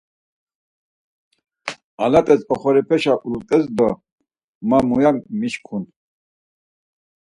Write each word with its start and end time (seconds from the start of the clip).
Alet̆es 2.03 2.41
oxorepeşe 2.53 3.13
ulut̆es 3.25 3.65
da 3.77 3.87
ma 4.67 4.77
muya 4.87 5.11
mişǩun? 5.39 5.83